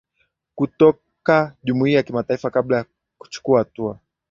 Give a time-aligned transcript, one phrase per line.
[0.55, 2.85] kutoka jumuiya ya kimataifa kabla
[3.17, 3.99] kuchukua hatua